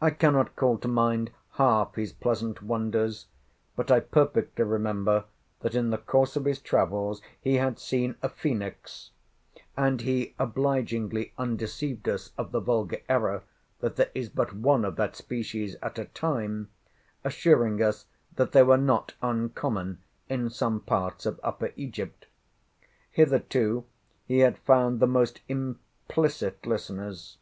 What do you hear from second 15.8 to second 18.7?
at a time, assuring us that they